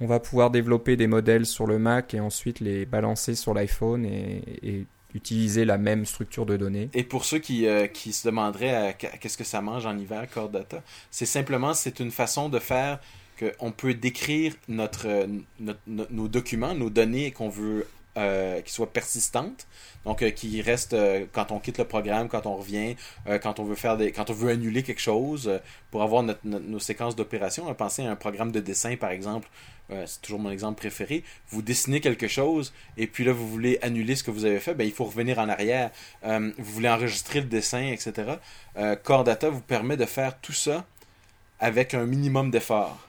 [0.00, 4.04] on va pouvoir développer des modèles sur le Mac et ensuite les balancer sur l'iPhone
[4.04, 6.90] et, utiliser la même structure de données.
[6.92, 10.26] Et pour ceux qui, euh, qui se demanderaient qu- qu'est-ce que ça mange en hiver,
[10.28, 12.98] Core Data, c'est simplement c'est une façon de faire
[13.38, 15.26] qu'on peut décrire notre, euh,
[15.86, 19.66] nos documents, nos données qu'on veut euh, qui soit persistante,
[20.06, 22.96] donc euh, qui reste euh, quand on quitte le programme, quand on revient,
[23.42, 27.14] quand on veut faire des, quand on veut annuler quelque chose pour avoir nos séquences
[27.14, 27.72] d'opération.
[27.74, 29.48] Pensez à un programme de dessin par exemple,
[30.06, 31.24] c'est toujours mon exemple préféré.
[31.48, 34.74] Vous dessinez quelque chose et puis là vous voulez annuler ce que vous avez fait,
[34.74, 35.90] ben il faut revenir en arrière.
[36.22, 38.36] vous voulez enregistrer le dessin, etc.
[39.02, 40.86] Core Data vous permet de faire tout ça
[41.60, 43.06] avec un minimum d'effort.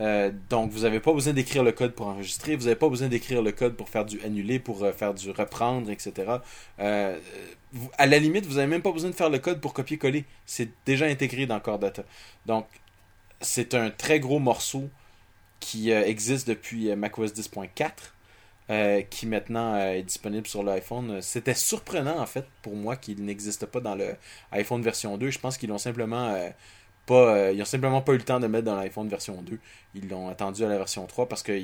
[0.00, 3.08] Euh, donc, vous n'avez pas besoin d'écrire le code pour enregistrer, vous n'avez pas besoin
[3.08, 6.36] d'écrire le code pour faire du annuler, pour euh, faire du reprendre, etc.
[6.78, 7.18] Euh,
[7.98, 10.24] à la limite, vous n'avez même pas besoin de faire le code pour copier-coller.
[10.46, 12.04] C'est déjà intégré dans Core Data.
[12.46, 12.66] Donc,
[13.40, 14.88] c'est un très gros morceau
[15.60, 19.04] qui existe depuis macOS 10.4.
[19.10, 21.20] qui maintenant est disponible sur l'iPhone.
[21.22, 24.16] C'était surprenant en fait pour moi qu'il n'existe pas dans le
[24.52, 25.30] iPhone version 2.
[25.30, 26.34] Je pense qu'ils l'ont simplement
[27.16, 29.58] euh, ils ont simplement pas eu le temps de mettre dans l'iPhone version 2.
[29.94, 31.60] Ils l'ont attendu à la version 3 parce que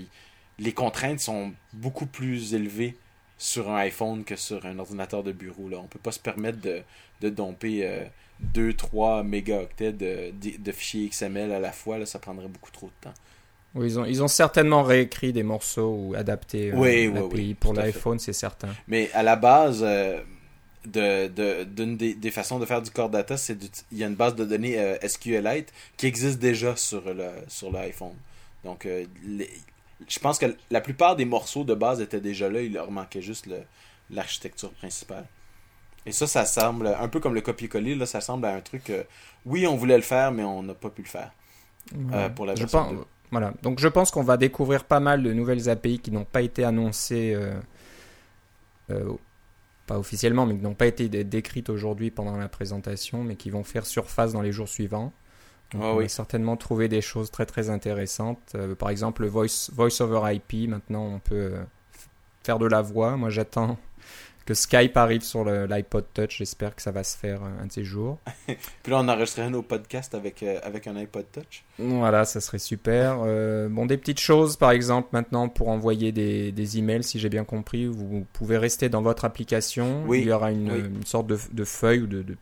[0.58, 2.96] les contraintes sont beaucoup plus élevées
[3.38, 5.68] sur un iPhone que sur un ordinateur de bureau.
[5.68, 5.78] Là.
[5.78, 6.82] On peut pas se permettre de,
[7.20, 8.06] de domper
[8.54, 11.98] 2-3 euh, mégaoctets de, de, fichiers XML à la fois.
[11.98, 13.14] Là, ça prendrait beaucoup trop de temps.
[13.74, 18.18] Oui, ils ont, ils ont certainement réécrit des morceaux ou adapté euh, l'API pour l'iPhone,
[18.18, 18.68] c'est certain.
[18.88, 19.84] Mais à la base,
[20.86, 23.58] de, d'une des, façons de faire du core data, c'est
[23.92, 27.70] il y a une base de données euh, SQLite qui existe déjà sur le sur
[27.72, 28.14] l'iPhone.
[28.64, 29.04] Donc euh,
[30.08, 33.22] je pense que la plupart des morceaux de base étaient déjà là, il leur manquait
[33.22, 33.48] juste
[34.10, 35.26] l'architecture principale.
[36.04, 38.92] Et ça, ça semble un peu comme le copier-coller, là, ça semble à un truc
[39.44, 41.32] oui, on voulait le faire, mais on n'a pas pu le faire.
[42.12, 43.52] Euh, pour la version Voilà.
[43.62, 46.64] Donc je pense qu'on va découvrir pas mal de nouvelles API qui n'ont pas été
[46.64, 47.36] annoncées
[49.86, 53.64] pas officiellement, mais qui n'ont pas été décrites aujourd'hui pendant la présentation, mais qui vont
[53.64, 55.12] faire surface dans les jours suivants.
[55.74, 58.52] Ah on va certainement trouver des choses très très intéressantes.
[58.54, 61.64] Euh, par exemple, le voice, voice over IP, maintenant on peut euh,
[62.44, 63.16] faire de la voix.
[63.16, 63.78] Moi j'attends
[64.46, 66.38] que Skype arrive sur l'iPod Touch.
[66.38, 68.18] J'espère que ça va se faire euh, un de ces jours.
[68.46, 71.64] Puis là, on enregistrerait nos podcasts avec, euh, avec un iPod Touch.
[71.78, 73.18] Voilà, ça serait super.
[73.24, 77.28] Euh, bon, des petites choses, par exemple, maintenant, pour envoyer des, des emails, si j'ai
[77.28, 80.04] bien compris, vous pouvez rester dans votre application.
[80.06, 80.20] Oui.
[80.20, 82.36] Il y aura une, une sorte de, de, feuille ou de, de,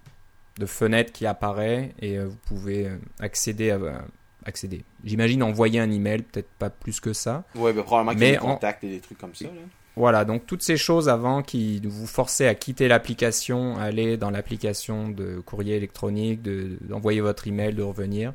[0.59, 3.79] de, fenêtre qui apparaît et vous pouvez accéder à
[4.45, 4.85] accéder.
[5.05, 7.45] J'imagine envoyer un email, peut-être pas plus que ça.
[7.55, 9.47] Oui, mais probablement qu'il y a des contacts et des trucs comme ça.
[9.47, 9.51] Là.
[9.97, 15.09] Voilà, donc toutes ces choses avant qui vous forçaient à quitter l'application, aller dans l'application
[15.09, 18.33] de courrier électronique, d'envoyer votre email, de revenir.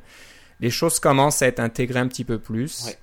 [0.60, 2.96] Les choses commencent à être intégrées un petit peu plus.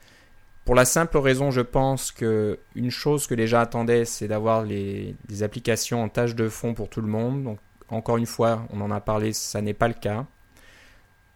[0.65, 4.63] Pour la simple raison, je pense que une chose que les gens attendaient, c'est d'avoir
[4.63, 7.43] les, applications en tâche de fond pour tout le monde.
[7.43, 10.26] Donc, encore une fois, on en a parlé, ça n'est pas le cas.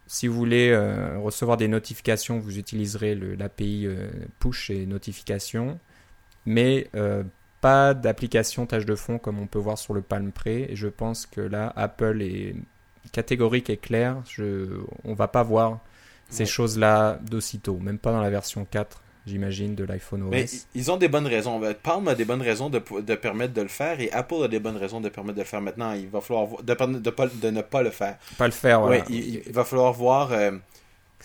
[0.07, 5.79] Si vous voulez euh, recevoir des notifications, vous utiliserez l'API euh, push et notification
[6.45, 7.23] mais euh,
[7.61, 10.47] pas d'application tâche de fond comme on peut voir sur le Palm Pre.
[10.47, 12.55] Et je pense que là, Apple est
[13.11, 14.17] catégorique et clair.
[14.27, 15.79] Je, on va pas voir
[16.29, 20.29] ces choses-là d'aussitôt, même pas dans la version 4 j'imagine, de l'iPhone OS.
[20.31, 21.61] Mais ils ont des bonnes raisons.
[21.83, 24.59] Palm a des bonnes raisons de, de, permettre de le faire et Apple a des
[24.59, 25.93] bonnes raisons de permettre de le faire maintenant.
[25.93, 28.17] Il va falloir de, de, de ne pas le faire.
[28.37, 29.03] Pas le faire, voilà.
[29.09, 30.51] il, va falloir voir euh,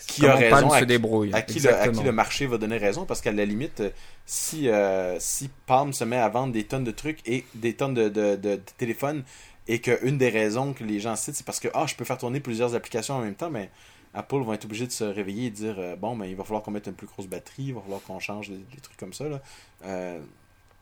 [0.05, 1.33] qui a raison, à, se débrouille.
[1.33, 3.81] À qui, le, à qui, le, marché va donner raison, parce qu'à la limite,
[4.25, 7.93] si, euh, si Palm se met à vendre des tonnes de trucs et des tonnes
[7.93, 9.23] de, de, de, téléphones,
[9.67, 12.17] et qu'une des raisons que les gens citent, c'est parce que ah, je peux faire
[12.17, 13.69] tourner plusieurs applications en même temps, mais
[14.13, 16.63] Apple va être obligé de se réveiller et dire euh, bon, ben, il va falloir
[16.63, 19.27] qu'on mette une plus grosse batterie, il va falloir qu'on change des, trucs comme ça.
[19.27, 19.41] Là.
[19.85, 20.19] Euh,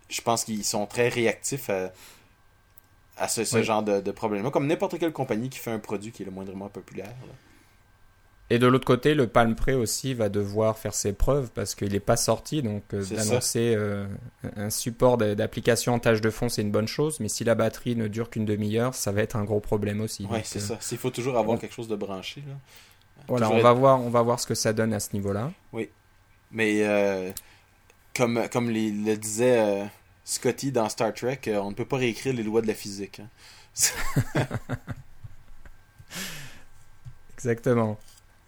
[0.09, 1.91] je pense qu'ils sont très réactifs à,
[3.17, 6.11] à ce, ce genre de, de problème comme n'importe quelle compagnie qui fait un produit
[6.11, 7.07] qui est le moindrement populaire.
[7.07, 7.33] Là.
[8.51, 11.93] Et de l'autre côté, le Palm Pre aussi va devoir faire ses preuves parce qu'il
[11.93, 12.61] n'est pas sorti.
[12.61, 14.05] Donc, euh, d'annoncer euh,
[14.55, 17.19] un support d'application en tâche de fond, c'est une bonne chose.
[17.19, 20.27] Mais si la batterie ne dure qu'une demi-heure, ça va être un gros problème aussi.
[20.29, 20.79] Oui, c'est euh, ça.
[20.91, 22.43] Il faut toujours avoir quelque chose de branché.
[22.47, 22.53] Là.
[23.27, 25.51] Voilà, on, va voir, on va voir ce que ça donne à ce niveau-là.
[25.73, 25.89] Oui.
[26.51, 27.33] Mais
[28.15, 29.89] comme, comme le disait
[30.23, 33.21] Scotty dans Star Trek, on ne peut pas réécrire les lois de la physique.
[33.21, 33.29] Hein.
[37.33, 37.97] Exactement.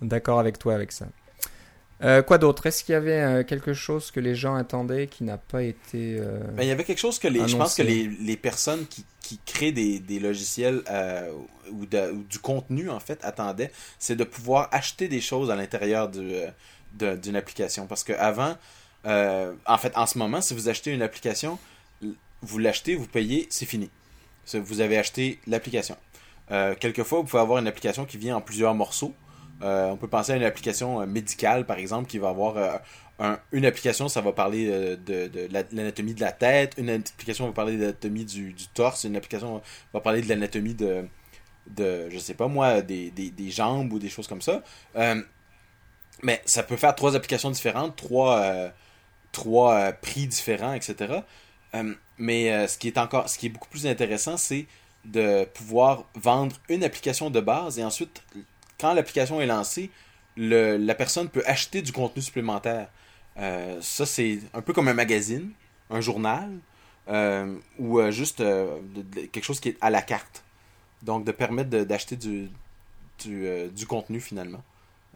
[0.02, 1.08] D'accord avec toi avec ça.
[2.04, 2.68] Euh, quoi d'autre?
[2.68, 6.18] Est-ce qu'il y avait euh, quelque chose que les gens attendaient qui n'a pas été.
[6.20, 7.48] Euh, ben, il y avait quelque chose que les.
[7.48, 10.84] Je pense que les, les personnes qui, qui, créent des, des logiciels
[11.72, 17.36] ou, du contenu, en fait, attendaient, c'est de pouvoir acheter des choses à l'intérieur d'une
[17.36, 17.88] application.
[17.88, 18.56] Parce qu'avant,
[19.06, 21.58] en fait, en ce moment, si vous achetez une application,
[22.44, 23.90] vous l'achetez, vous payez, c'est fini.
[24.54, 25.98] Vous avez acheté l'application.
[26.80, 29.16] quelquefois, vous pouvez avoir une application qui vient en plusieurs morceaux.
[29.64, 32.78] Euh, on peut penser à une application euh, médicale, par exemple, qui va avoir euh,
[33.20, 37.48] un- une application, ça va parler de, de la- l'anatomie de la tête, une application
[37.48, 39.62] va parler de l'anatomie du, torse, une application
[39.94, 41.06] va parler de l'anatomie de,
[41.68, 43.12] de, je sais pas moi, des,
[43.50, 44.62] jambes ou des choses comme ça.
[46.24, 48.72] Mais ça peut faire trois applications différentes, trois,
[49.32, 51.14] trois prix différents, etc.
[52.18, 54.66] Mais ce qui est encore, ce qui est beaucoup plus intéressant, c'est
[55.06, 58.24] de pouvoir vendre une application de base et ensuite,
[58.80, 59.90] quand l'application est lancée,
[60.36, 62.90] le, la personne peut acheter du contenu supplémentaire.
[63.38, 65.50] Euh, ça, c'est un peu comme un magazine,
[65.90, 66.50] un journal,
[67.08, 70.44] euh, ou euh, juste de- de- quelque chose qui est à la carte.
[71.02, 72.50] Donc, de permettre d'acheter du,
[73.24, 74.64] du, du contenu finalement.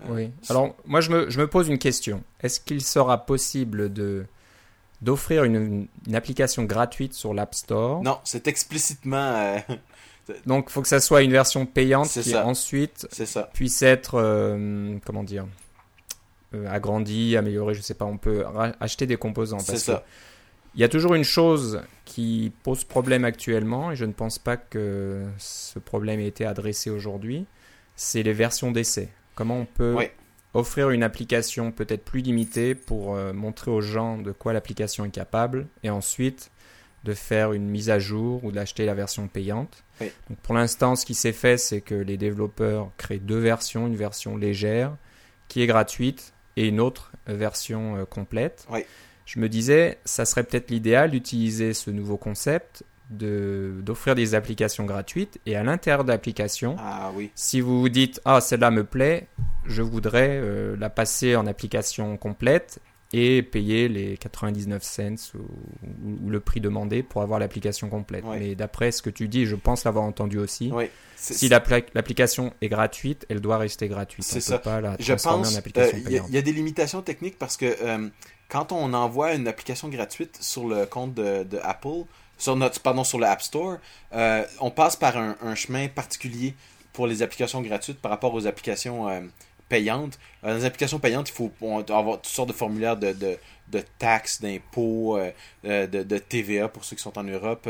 [0.07, 0.31] Oui.
[0.49, 2.23] Alors, moi, je me, je me pose une question.
[2.41, 4.25] Est-ce qu'il sera possible de
[5.01, 8.03] d'offrir une, une application gratuite sur l'App Store?
[8.03, 9.55] Non, c'est explicitement.
[10.45, 12.45] Donc, il faut que ça soit une version payante qui ça.
[12.45, 13.49] ensuite ça.
[13.53, 15.45] puisse être, euh, comment dire,
[16.53, 17.73] euh, agrandie, améliorée.
[17.73, 18.05] Je sais pas.
[18.05, 18.43] On peut
[18.79, 19.59] acheter des composants.
[19.59, 20.03] C'est ça.
[20.73, 24.55] Il y a toujours une chose qui pose problème actuellement, et je ne pense pas
[24.55, 27.45] que ce problème ait été adressé aujourd'hui,
[27.97, 29.09] c'est les versions d'essai.
[29.35, 30.05] Comment on peut Oui.
[30.53, 35.09] offrir une application peut-être plus limitée pour euh, montrer aux gens de quoi l'application est
[35.09, 36.51] capable, et ensuite
[37.03, 39.83] de faire une mise à jour ou d'acheter la version payante.
[39.99, 40.11] Oui.
[40.29, 43.95] Donc pour l'instant, ce qui s'est fait, c'est que les développeurs créent deux versions, une
[43.95, 44.95] version légère
[45.47, 48.65] qui est gratuite et une autre version euh, complète.
[48.69, 48.85] Oui.
[49.25, 54.85] Je me disais, ça serait peut-être l'idéal d'utiliser ce nouveau concept, de- d'offrir des applications
[54.85, 57.31] gratuites et à l'intérieur de l'application, Ah oui.
[57.35, 59.27] si vous vous dites ah celle-là me plaît,
[59.65, 62.79] je voudrais euh, la passer en application complète
[63.13, 68.23] et payer les 99 cents ou, le prix demandé pour avoir l'application complète.
[68.23, 68.39] Ouais.
[68.39, 70.71] Mais d'après ce que tu dis, je pense l'avoir entendu aussi.
[71.15, 74.25] Si l'appli- l'application est gratuite, elle doit rester gratuite.
[74.25, 74.57] C'est ça.
[74.57, 76.29] peut pas la Je pense il y, a- payante.
[76.31, 78.07] y a des limitations techniques parce que euh,
[78.49, 82.05] quand on envoie une application gratuite sur le compte de, de Apple,
[82.37, 83.77] sur notre pardon sur le App Store,
[84.13, 86.55] euh, on passe par un, un chemin particulier
[86.93, 89.21] pour les applications gratuites par rapport aux applications euh,
[89.71, 90.19] payantes.
[90.43, 91.51] Euh, dans les applications payantes, il faut
[91.89, 95.31] avoir toutes sortes de formulaires de, de, taxes, d'impôts, euh,
[95.63, 97.69] euh, de, TVA pour ceux qui sont en Europe,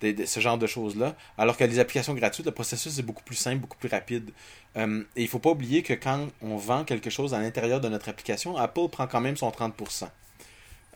[0.00, 1.14] ce genre de choses-là.
[1.36, 4.30] Alors que les applications gratuites, le processus est beaucoup plus simple, beaucoup plus rapide.
[4.76, 8.08] Et il faut pas oublier que quand on vend quelque chose à l'intérieur de notre
[8.08, 10.08] application, Apple prend quand même son 30%.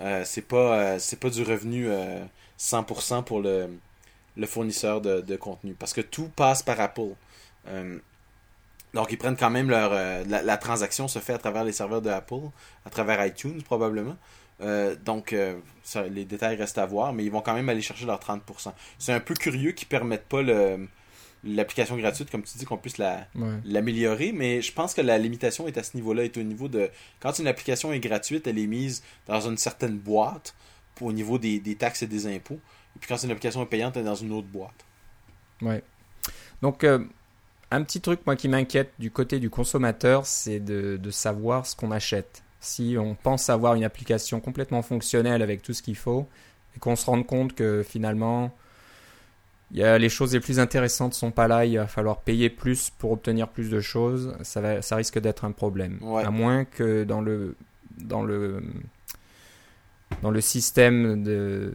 [0.00, 2.24] Euh, c'est pas pas du revenu euh,
[2.58, 3.68] 100% pour le,
[4.46, 7.14] fournisseur de contenu parce que tout passe par Apple.
[8.94, 11.72] Donc ils prennent quand même leur euh, la, la transaction se fait à travers les
[11.72, 12.48] serveurs de Apple,
[12.86, 14.16] à travers iTunes probablement.
[14.60, 17.82] Euh, donc euh, ça, les détails restent à voir, mais ils vont quand même aller
[17.82, 18.40] chercher leur 30%.
[18.98, 20.88] C'est un peu curieux qu'ils permettent pas le
[21.44, 23.58] l'application gratuite comme tu dis qu'on puisse la Ouais.
[23.64, 26.90] l'améliorer, mais je pense que la limitation est à ce niveau-là, est au niveau de
[27.20, 30.54] quand une application est gratuite, elle est mise dans une certaine boîte
[31.00, 32.58] au niveau des, des taxes et des impôts.
[32.96, 34.84] Et puis quand une application est payante, elle est dans une autre boîte.
[35.62, 35.84] Ouais.
[36.60, 37.04] Donc, euh,
[37.70, 41.76] un petit truc, moi, qui m'inquiète du côté du consommateur, c'est de, de savoir ce
[41.76, 42.42] qu'on achète.
[42.60, 46.26] Si on pense avoir une application complètement fonctionnelle avec tout ce qu'il faut,
[46.76, 48.52] et qu'on se rende compte que finalement,
[49.70, 52.48] il y a les choses les plus intéressantes sont pas là, il va falloir payer
[52.50, 55.98] plus pour obtenir plus de choses, ça, va, ça risque d'être un problème.
[56.00, 56.24] Ouais.
[56.24, 57.54] À moins que dans le,
[57.98, 58.62] dans le,
[60.22, 61.74] dans le système de...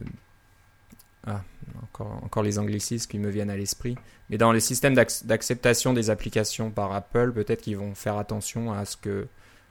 [1.26, 1.42] Ah,
[1.82, 3.96] encore, encore les anglicismes qui me viennent à l'esprit.
[4.30, 8.72] Mais dans les systèmes d'acc- d'acceptation des applications par Apple, peut-être qu'ils vont faire attention
[8.72, 9.26] à ce que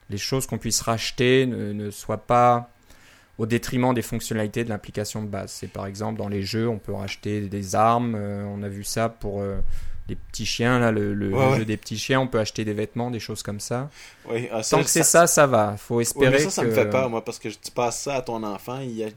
[0.10, 2.70] les choses qu'on puisse racheter ne, ne soient pas
[3.38, 5.52] au détriment des fonctionnalités de l'application de base.
[5.52, 8.16] C'est par exemple dans les jeux, on peut racheter des armes.
[8.16, 9.58] euh, on a vu ça pour euh,
[10.10, 11.58] les petits chiens, là, le, le- Ouais, le ouais.
[11.60, 12.20] jeu des petits chiens.
[12.20, 13.90] On peut acheter des vêtements, des choses comme ça.
[14.30, 15.78] Oui, ah, Tant que c'est ça, ça va.
[15.78, 16.68] Faut Ouais, espérer mais ça, ça que...
[16.68, 19.12] me fait peur, moi, parce que tu passes ça à ton enfant, il, il,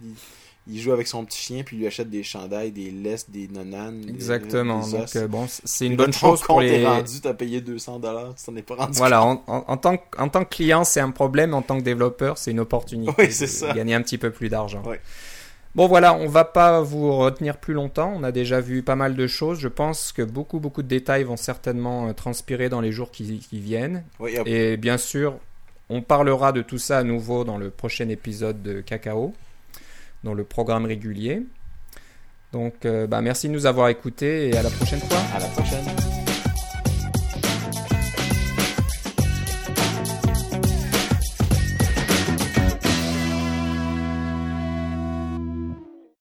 [0.68, 3.48] il joue avec son petit chien, puis il lui achète des chandails, des laisses, des
[3.48, 4.04] nonanes.
[4.08, 4.84] Exactement.
[4.84, 5.16] des Donc os.
[5.16, 6.80] euh, bon, c'est une bonne chose pour les.
[6.80, 9.76] est rendu, t'as payé 200 dollars, tu t'en es pas rendu Voilà, en, en- en
[9.76, 11.54] tant que, en tant que client, c'est un problème.
[11.54, 13.72] En tant que développeur, c'est une opportunité Oui, c'est ça.
[13.72, 14.82] gagner un petit peu plus d'argent.
[14.86, 14.96] Oui.
[15.74, 18.10] Bon, voilà, on va pas vous retenir plus longtemps.
[18.16, 19.58] On a déjà vu pas mal de choses.
[19.60, 23.40] Je pense que beaucoup, beaucoup de détails vont certainement euh, transpirer dans les jours qui,
[23.40, 24.02] qui viennent.
[24.18, 24.36] Oui.
[24.46, 25.34] Et bien sûr,
[25.90, 29.34] on parlera de tout ça à nouveau dans le prochain épisode de Cacao,
[30.24, 31.42] dans le programme régulier.
[32.52, 35.18] Donc, euh, bah, merci de nous avoir écoutés et à la prochaine fois.
[35.34, 36.15] à la prochaine.